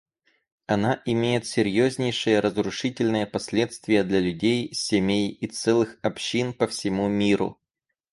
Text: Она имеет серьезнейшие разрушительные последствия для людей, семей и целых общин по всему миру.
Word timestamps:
Она 0.65 0.99
имеет 1.05 1.45
серьезнейшие 1.45 2.39
разрушительные 2.39 3.27
последствия 3.27 4.03
для 4.03 4.19
людей, 4.19 4.73
семей 4.73 5.29
и 5.29 5.45
целых 5.45 5.99
общин 6.01 6.53
по 6.55 6.65
всему 6.65 7.07
миру. 7.07 7.61